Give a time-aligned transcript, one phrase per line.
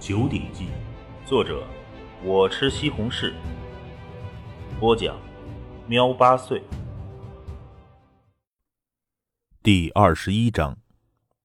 [0.00, 0.64] 九鼎记》，
[1.28, 1.62] 作者
[2.24, 3.34] 我吃西红柿，
[4.80, 5.14] 播讲
[5.86, 6.62] 喵八岁。
[9.62, 10.78] 第二十一章，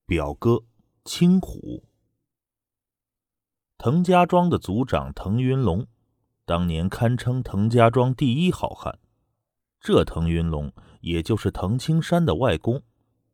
[0.06, 0.64] 表哥
[1.04, 1.84] 青虎。
[3.78, 5.86] 滕家庄的族长滕云龙，
[6.46, 8.98] 当年堪称滕家庄第一好汉。
[9.82, 12.82] 这滕云龙，也就是滕青山的外公，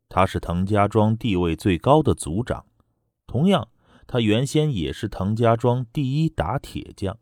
[0.08, 2.66] 他是滕家庄地位最高的族长。
[3.28, 3.68] 同样，
[4.12, 7.18] 他原先也是滕家庄第一打铁匠。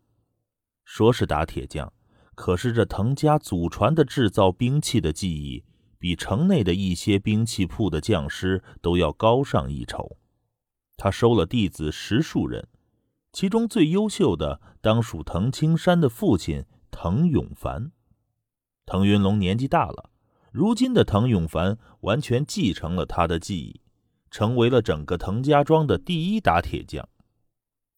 [0.85, 1.93] 说是打铁匠，
[2.35, 5.65] 可是这滕家祖传的制造兵器的技艺，
[6.01, 10.17] 比城内的一些兵器铺的匠师都要高上一筹。
[10.97, 12.67] 他收了弟子十数人，
[13.33, 17.93] 其中最优秀的当属滕青山的父亲滕永凡。
[18.85, 20.11] 滕云龙年纪大了，
[20.51, 23.81] 如今的滕永凡完全继承了他的技艺，
[24.31, 27.09] 成为了整个滕家庄的第一打铁匠。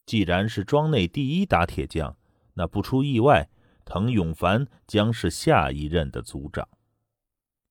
[0.05, 2.17] 既然是庄内第一打铁匠，
[2.55, 3.49] 那不出意外，
[3.85, 6.69] 滕永凡将是下一任的族长。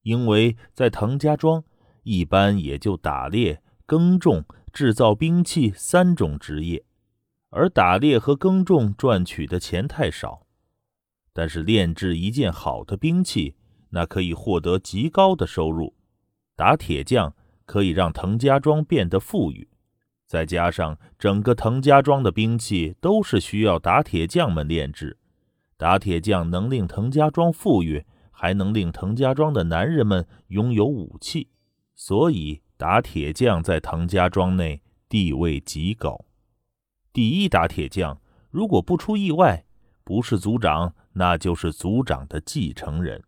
[0.03, 1.63] 因为在滕家庄，
[2.03, 6.83] 一般也就打猎、耕种、制造兵器三种职业，
[7.49, 10.47] 而打猎和耕种赚取的钱太少。
[11.33, 13.55] 但是炼制一件好的兵器，
[13.89, 15.95] 那可以获得极高的收入。
[16.55, 17.35] 打铁匠
[17.71, 19.69] 可以让滕家庄变得富裕，
[20.27, 25.17] 再加上整个滕家庄的兵器都是需要打铁匠们炼制，
[25.77, 31.47] 打铁匠能令滕家庄富裕，还能令滕家庄的男人们拥有武器，
[31.95, 36.25] 所以打铁匠在滕家庄内地位极高。
[37.13, 39.63] 第一打铁匠如果不出意外，
[40.03, 40.93] 不是族长。
[41.13, 43.21] 那就是族长的继承人。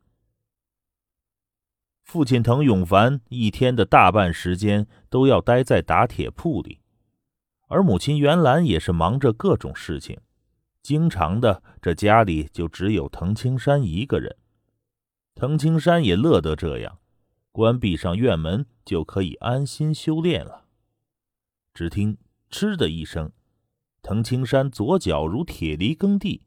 [2.13, 6.79] 父亲滕永凡一天的大半时间都要待在打铁铺里，
[7.67, 10.19] 而母亲袁兰也是忙着各种事情，
[10.83, 14.35] 经常的这家里就只有滕青山一个人。
[15.33, 16.99] 滕青山也乐得这样，
[17.51, 20.65] 关闭上院门就可以安心修炼了。
[21.73, 22.15] 只听
[22.51, 23.31] “嗤”的一声，
[24.03, 26.43] 滕青山左脚如铁犁耕地。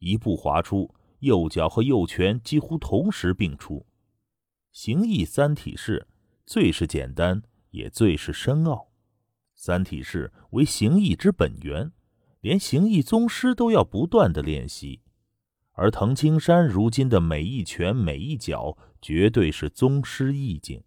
[0.00, 3.86] 一步滑出，右脚和右拳几乎同时并出。
[4.74, 6.08] 形意三体式
[6.44, 8.88] 最是简单，也最是深奥。
[9.54, 11.92] 三体式为形意之本源，
[12.40, 15.00] 连形意宗师都要不断的练习。
[15.74, 20.82] 而藤青山如今的每一拳每一脚，绝对是宗师意境。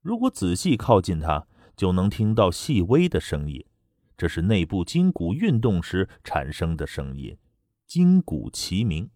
[0.00, 3.66] 如果仔细靠近他，就能听到细微的声音，
[4.16, 7.36] 这是内部筋骨运动时产生的声音。
[7.88, 9.10] 筋骨齐鸣，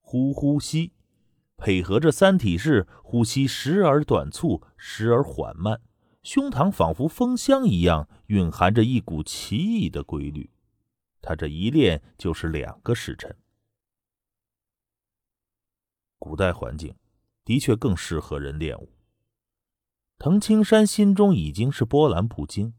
[0.00, 0.92] 呼呼吸，
[1.56, 5.80] 配合着三体式呼吸，时而短促，时而缓慢，
[6.22, 10.50] 胸膛仿佛风箱一样，蕴含着一股奇异的规律。
[11.22, 13.34] 他这一练就是两个时辰。
[16.18, 16.94] 古代环境
[17.44, 18.90] 的确更适合人练武。
[20.18, 22.74] 滕青山心中已经是波澜不惊，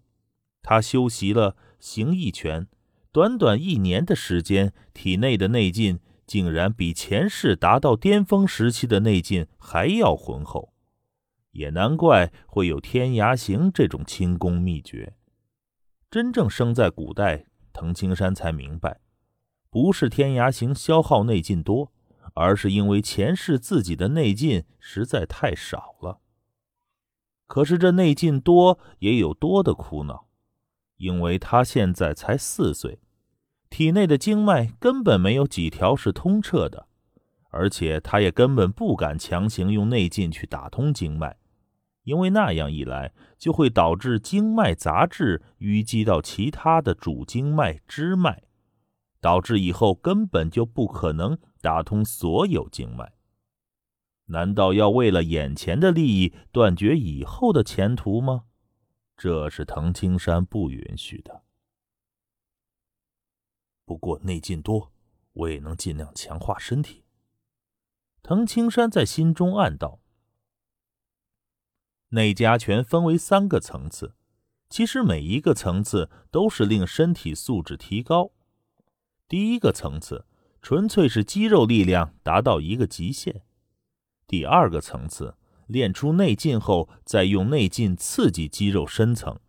[0.61, 2.67] 他修习了形意拳。
[3.11, 10.73] 短短一年的时间，体内的内劲竟然比前世达到巅峰时期的内劲还要浑厚，
[11.51, 15.15] 也难怪会有天涯行这种轻功秘诀。
[16.09, 19.01] 真正生在古代，滕青山才明白，
[19.69, 21.91] 不是天涯行消耗内劲多，
[22.33, 26.21] 而是因为前世自己的内劲实在太少了。
[27.47, 30.27] 可是这内劲多也有多的苦恼，
[30.97, 32.99] 因为他现在才四岁。
[33.69, 36.87] 体内的经脉根本没有几条是通彻的，
[37.49, 41.37] 而且他也根本不敢强行用内劲去打通经脉，
[42.03, 48.43] 因为那样一来就会导致经脉杂质淤积到其他的主经脉、支脉，
[49.19, 53.13] 导致以后根本就不可能打通所有经脉。
[54.27, 58.43] 难道要为了眼前的利益断绝以后的前途吗？
[59.15, 61.44] 这是滕青山不允许的。
[63.85, 64.91] 不过内劲多，
[65.33, 67.03] 我也能尽量强化身体。
[68.23, 69.99] 滕青山在心中暗道
[72.09, 74.15] ：“内家拳分为三个层次，
[74.69, 78.31] 其实每一个层次都是令身体素质提高。
[79.27, 80.25] 第一个层次
[80.61, 83.43] 纯粹是肌肉力量达到一个极限；
[84.25, 85.35] 第二个层次
[85.67, 89.39] 练出内劲后，再用内劲刺激肌肉深层，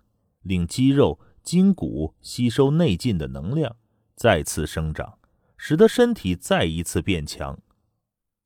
[0.42, 3.76] 令肌肉筋骨吸收内劲的能量。”
[4.16, 5.18] 再次生长，
[5.58, 7.58] 使得身体再一次变强。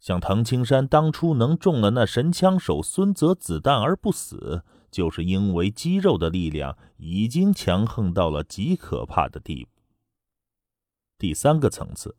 [0.01, 9.71] 像唐青山当初能中了那神枪手孙泽子弹而不死，就是因为肌肉的力量已经强横到了极可怕的地步。
[11.17, 12.17] 第三个层次，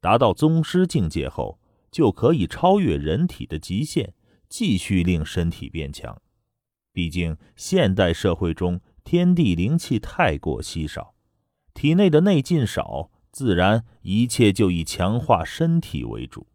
[0.00, 1.60] 达到宗师境界后，
[1.90, 4.12] 就可以超越人体的极限，
[4.48, 6.20] 继续令身体变强。
[6.92, 11.13] 毕竟现代社会中天地灵气太过稀少，
[11.84, 16.46] 体内的内劲少，自然一切就以强化身体为主。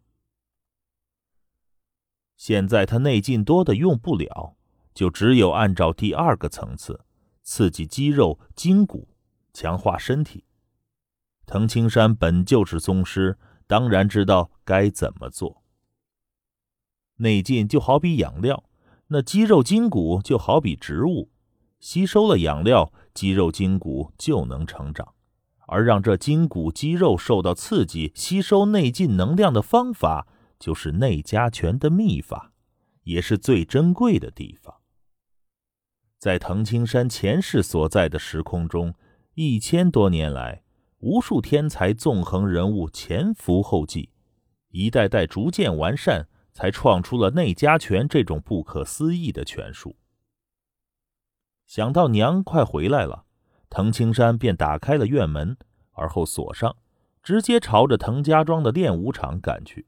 [2.36, 4.58] 现在他内劲多的用不了，
[4.92, 7.06] 就只有按照第二个层次，
[7.44, 9.08] 刺激肌肉筋骨，
[9.54, 10.46] 强化身体。
[11.46, 13.38] 藤青山本就是宗师，
[13.68, 15.62] 当然知道该怎么做。
[17.18, 18.64] 内劲就好比养料，
[19.10, 21.30] 那肌肉筋骨就好比植物，
[21.80, 25.14] 吸收了养料，肌肉筋骨就能成长。
[25.70, 30.28] 而让这筋骨肌肉受到刺激，吸收内劲能量的方法，
[30.60, 32.52] 就是内家拳的秘法，
[33.04, 34.76] 也是最珍贵的地方。
[36.18, 38.94] 在藤青山前世所在的时空中，
[39.36, 40.64] 一千多年来。
[41.02, 44.10] 无数天才纵横人物前赴后继，
[44.72, 49.96] 一代代逐渐完善，才创出了内家拳这种不可思议的拳术。
[51.66, 53.24] 想到娘快回来了，
[53.70, 55.56] 藤青山便打开了院门，
[55.92, 56.76] 而后锁上，
[57.22, 59.88] 直接朝着藤家庄的练武场赶去。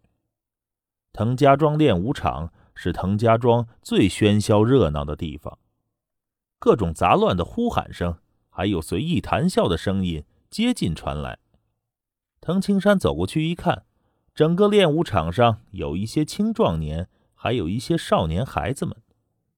[1.14, 5.58] 藤家庄练武场是藤家庄最喧嚣热闹的地方，
[6.60, 8.18] 各种杂乱的呼喊声，
[8.50, 10.24] 还有随意谈笑的声音。
[10.50, 11.40] 接近传来，
[12.42, 13.86] 藤青山走过去一看，
[14.36, 18.96] 整个练武场上有一些青壮年，还有一些少年孩子们，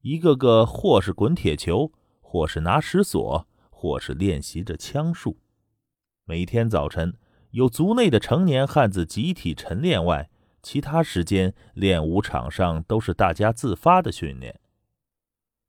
[0.01, 1.91] 一个个或是滚铁球，
[2.21, 3.47] 或是拿石锁，
[3.83, 5.41] 或是练习着枪术。
[6.23, 7.17] 每天早晨，
[7.51, 10.29] 有族内的成年汉子集体晨练外，
[10.61, 14.57] 其他时间练武场上都是大家自发的训练。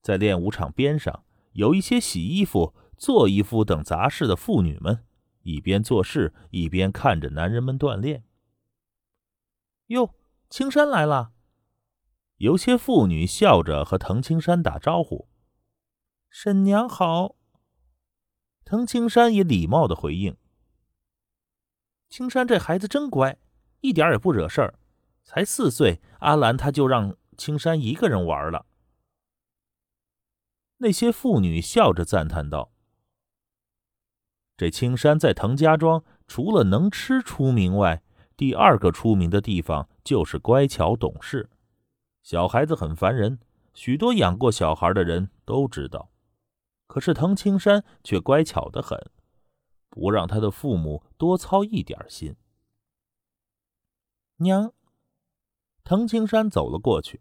[0.00, 1.24] 在练武场边上，
[1.54, 5.04] 有一些洗衣服、做衣服等杂事的妇女们。
[5.42, 8.22] 一边做事一边看着男人们锻炼。
[9.88, 10.14] 哟，
[10.48, 11.32] 青山来了！
[12.36, 15.28] 有些妇女笑着和藤青山打招呼
[16.30, 17.34] ：“婶娘好。”
[18.64, 20.36] 藤青山也礼貌的回应
[22.08, 23.36] ：“青山这孩子真乖，
[23.80, 24.78] 一点也不惹事儿。
[25.22, 28.66] 才四岁，阿兰他就让青山一个人玩了。”
[30.78, 32.72] 那些妇女笑着赞叹道。
[34.56, 38.02] 这青山在滕家庄，除了能吃出名外，
[38.36, 41.50] 第二个出名的地方就是乖巧懂事。
[42.22, 43.38] 小孩子很烦人，
[43.74, 46.10] 许多养过小孩的人都知道。
[46.94, 48.96] 可是滕青山却乖巧得很，
[49.88, 52.36] 不让他的父母多操一点心。
[54.36, 54.72] 娘，
[55.82, 57.20] 滕青山走了过去，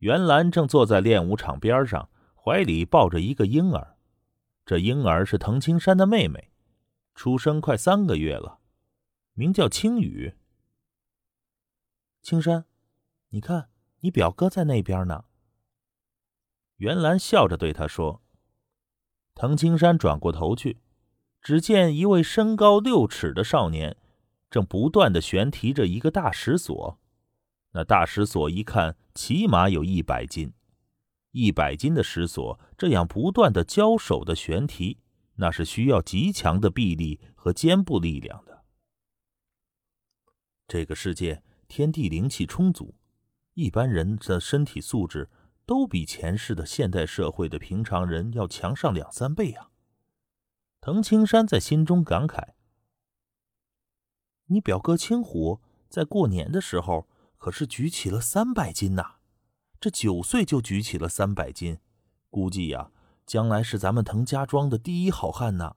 [0.00, 3.96] 袁兰正坐在练武场边上，怀里抱着一个婴儿。
[4.66, 6.52] 这婴儿是藤青山的妹妹，
[7.14, 8.60] 出生快三个月了，
[9.32, 10.34] 名叫青雨。
[12.20, 12.66] 青山，
[13.30, 13.70] 你看，
[14.00, 15.24] 你表哥在那边呢。
[16.76, 18.22] 袁兰笑着对他说。
[19.36, 20.78] 藤青山转过头去，
[21.42, 23.94] 只见一位身高六尺的少年，
[24.50, 26.98] 正不断的悬提着一个大石锁。
[27.72, 30.54] 那大石锁一看，起码有一百斤。
[31.32, 34.98] 一百斤的石锁，这样不断的交手的悬提，
[35.34, 38.64] 那是需要极强的臂力和肩部力量的。
[40.66, 42.94] 这个世界天地灵气充足，
[43.52, 45.28] 一般人的身体素质
[45.66, 49.70] 都比前世的现代社会的平常人要强上两三倍啊！
[50.80, 52.54] 藤青山在心中感慨
[54.46, 59.16] ：“你表哥青虎在过年的时候可是举起了三百斤呐！”
[59.80, 61.78] 这九岁就举起了三百斤，
[62.30, 62.92] 估计呀，
[63.26, 65.76] 将来是咱们滕家庄的第一好汉呢。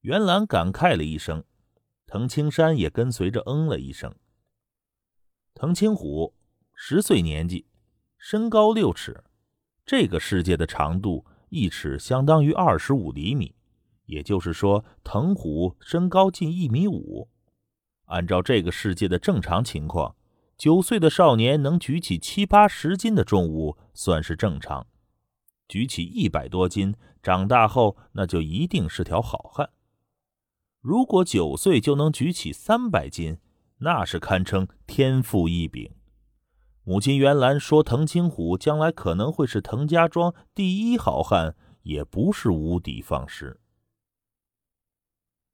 [0.00, 1.44] 袁兰感慨了一声，
[2.06, 4.16] 滕青山也跟随着嗯了一声。
[5.54, 6.34] 滕青虎
[6.74, 7.66] 十岁年纪，
[8.22, 9.24] 身高六尺，
[9.86, 13.54] 这个世界的长度一尺相当于二十五厘米，
[14.04, 17.30] 也就是说，藤虎身高近一米五。
[18.04, 20.14] 按照这个世界的正常情况。
[20.58, 24.84] 九岁的少年能举起七八十斤的重物，算是正常；
[25.66, 29.70] 举起一百多斤，长大后那就一定是条好汉。
[30.82, 33.38] 如果九岁就能举起三百斤，
[33.78, 35.90] 那是堪称天赋异禀。
[36.82, 43.60] 母亲袁兰说：“滕青虎将来可能会是滕家庄第一好汉，也不是无的放矢。”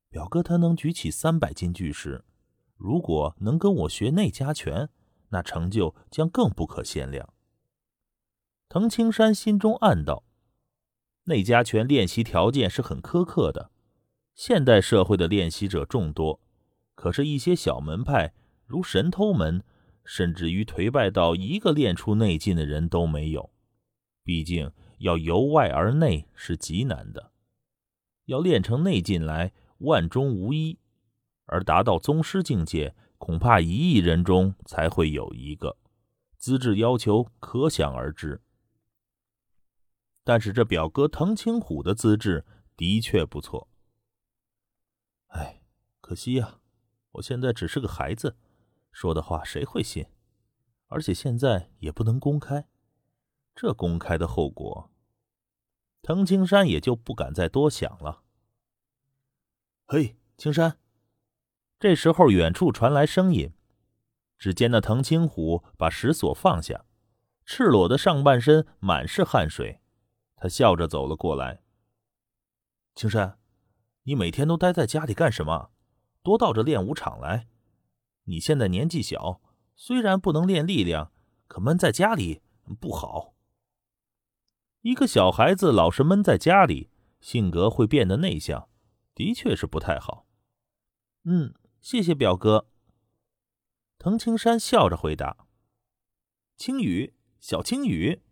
[0.09, 2.25] 表哥他能举起三百斤巨石。
[2.77, 4.89] 如果能跟我学内家拳，
[5.31, 7.29] 那成就将更不可限量。
[8.69, 10.25] 滕青山心中暗道：
[11.25, 13.71] 内家拳练习条件是很苛刻的，
[14.35, 16.41] 现代社会的练习者众多，
[16.95, 18.33] 可是，一些小门派
[18.65, 19.65] 如神偷门，
[20.07, 23.51] 甚至于颓败到一个练出内劲的人都没有。
[24.23, 27.33] 毕竟，要由外而内是极难的，
[28.25, 30.79] 要练成内劲来，万中无一。
[31.45, 35.77] 而达到宗师境界，恐怕一亿人中才会有一个，
[36.37, 38.41] 资质要求可想而知。
[40.25, 42.45] 但是这表哥滕青虎的资质
[42.77, 43.69] 的确不错。
[45.29, 45.63] 哎，
[46.01, 46.59] 可惜呀，
[47.13, 48.37] 我现在只是个孩子，
[48.97, 50.07] 说的话谁会信？
[50.87, 52.67] 而且现在也不能公开，
[53.55, 54.91] 这公开的后果，
[56.01, 58.23] 滕青山也就不敢再多想了。
[59.85, 60.79] 嘿，青山。
[61.79, 63.53] 这时候，远处传来声音。
[64.39, 66.87] 只见那藤青虎把石锁放下，
[67.45, 69.83] 赤裸的上半身满是汗水。
[70.37, 71.63] 他笑着走了过来。
[72.95, 73.39] 青山，
[74.05, 75.71] 你每天都待在家里干什么？
[76.23, 77.51] 多到这练武场来。
[78.27, 79.41] 你现在年纪小，
[79.75, 81.11] 虽然不能练力量，
[81.49, 82.43] 可闷在家里
[82.79, 83.35] 不好。
[84.83, 86.91] 一个小孩子老是闷在家里，
[87.21, 88.69] 性格会变得内向，
[89.15, 90.27] 的确是不太好。
[91.25, 91.55] 嗯。
[91.83, 92.67] 谢谢表哥。
[93.97, 95.47] 滕青山笑着回答
[96.59, 98.23] ：“青雨，小青雨。”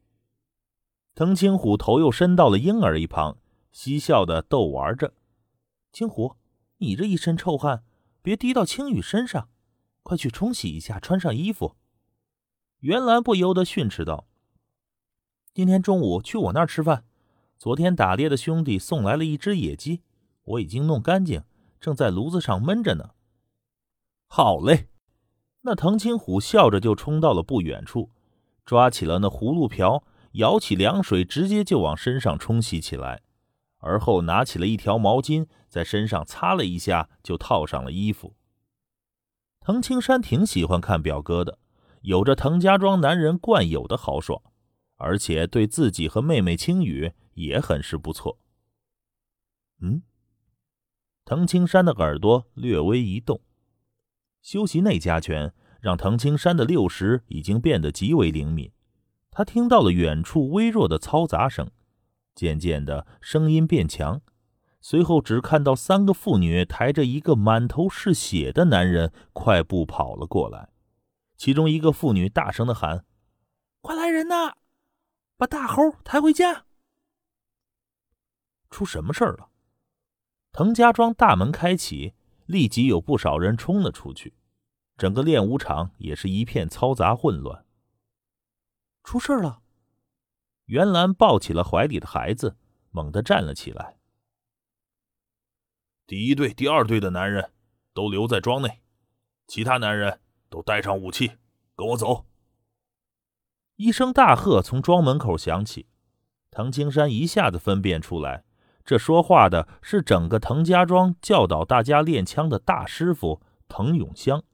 [1.14, 3.38] 滕青虎头又伸到了婴儿一旁，
[3.70, 5.14] 嬉笑的逗玩着。
[5.92, 6.34] 青虎，
[6.78, 7.84] 你这一身臭汗，
[8.22, 9.48] 别滴到青雨身上，
[10.04, 11.74] 快去冲洗一下，穿上衣服。
[12.80, 14.28] 袁兰不由得训斥道
[15.54, 17.04] ：“今天中午去我那儿吃饭，
[17.58, 20.02] 昨天打猎的兄弟送来了一只野鸡，
[20.44, 21.42] 我已经弄干净，
[21.80, 23.14] 正在炉子上焖着呢。”
[24.28, 24.88] 好嘞，
[25.62, 28.10] 那滕青虎笑着就冲到了不远处，
[28.66, 33.22] 抓起了那葫芦瓢，舀起凉水，直接就往身上冲洗起来。
[33.78, 38.34] 而后拿起了一条毛巾，在身上擦了一下，就套上了衣服。
[39.66, 41.58] 滕青山挺喜欢看表哥的，
[42.02, 44.42] 有着滕家庄男人惯有的豪爽，
[44.96, 48.38] 而且对自己和妹妹青雨也很是不错。
[49.80, 50.02] 嗯，
[51.24, 53.40] 滕青山的耳朵略微一动。
[54.42, 58.70] 修习内家拳，让滕青山的六识已经变得极为灵敏。
[59.30, 61.70] 他听到了远处微弱的嘈杂声，
[62.34, 64.20] 渐渐的声音变强，
[64.86, 70.68] 随后只看到三个妇女抬着一个满头是血的男人快步跑了过来。
[71.38, 73.06] 其中一个妇女大声的喊
[73.80, 74.56] ：“快来人呐，
[75.38, 76.66] 把大猴抬回家！”
[78.68, 79.48] 出什么事儿了？
[80.52, 82.12] 滕家庄大门开启。
[82.44, 84.34] 立即有不少人冲了出去，
[84.98, 87.64] 整个练武场也是一片嘈杂混乱。
[89.02, 89.62] 出事了！
[90.66, 92.58] 袁兰抱起了怀里的孩子，
[92.90, 93.96] 猛地站了起来。
[96.06, 97.50] 第一队、第二队的男人
[97.94, 98.82] 都留在庄内，
[99.46, 100.20] 其他男人
[100.50, 101.32] 都带上武器，
[101.74, 102.26] 跟我走！
[103.76, 105.86] 一声大喝从庄门口响起，
[106.50, 108.44] 唐青山一下子分辨出来。
[108.84, 114.44] 这说话的是整个滕家庄教导大家练枪的大师傅滕永香。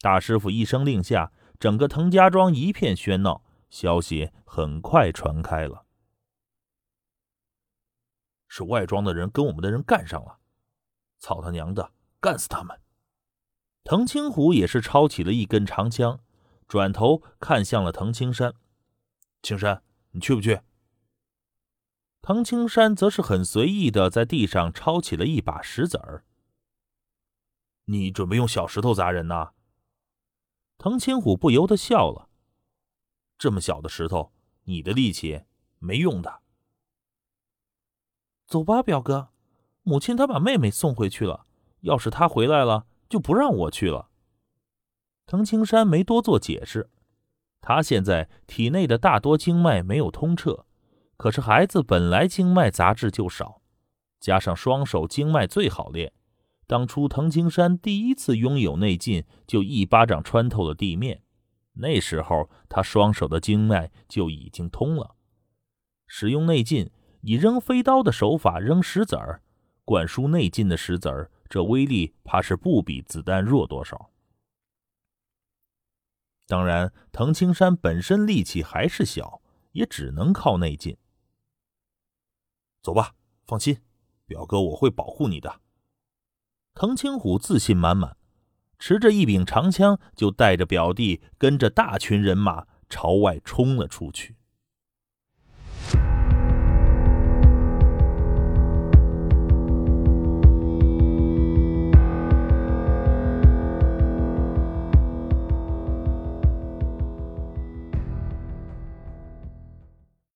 [0.00, 5.84] 大师傅一声令下，整个滕家庄一片喧闹，消息很快传开了。
[8.50, 10.40] 是外庄的人跟我们的人干上了，
[11.20, 12.78] 操他娘的，干死他们！
[13.84, 16.18] 藤青虎也是抄起了一根长枪，
[16.66, 18.52] 转头看向了藤青山
[19.40, 20.60] ：“青山，你去不去？”
[22.20, 26.24] 藤青山则是很随意的在地上抄起了一把石子儿。
[27.84, 29.52] 你准备用小石头砸人呐？
[30.76, 32.28] 藤青虎不由得笑了。
[33.38, 34.32] 这么小的石头，
[34.64, 35.44] 你的力气
[35.78, 36.42] 没用的。
[38.50, 39.28] 走吧，表哥，
[39.84, 41.46] 母亲她把妹妹送回去了。
[41.82, 44.10] 要是她回来了，就不让我去了。
[45.24, 46.90] 藤青山没多做解释，
[47.60, 50.66] 他现在体内的大多经脉没有通彻。
[51.16, 53.62] 可是孩子本来经脉杂质就少，
[54.18, 56.12] 加上双手经脉最好练。
[56.66, 61.22] 当初藤青山第一次拥有内劲，就一巴掌穿透了地面。
[61.74, 65.14] 那时候他双手的经脉就已经通了。
[66.08, 66.90] 使用内劲，
[67.22, 69.42] 以扔飞刀的手法扔石子儿，
[69.84, 74.10] 灌输内劲的石子儿，这威力怕是不比子弹弱多少。
[76.46, 79.40] 当然，藤青山本身力气还是小，
[79.72, 80.96] 也只能靠内劲。
[82.82, 83.14] 走吧，
[83.46, 83.80] 放心，
[84.26, 85.60] 表哥我会保护你的。
[86.74, 88.16] 滕青虎自信满满，
[88.78, 94.36] 持着一柄长枪，就带着表弟，跟着大群人马朝外冲了出去。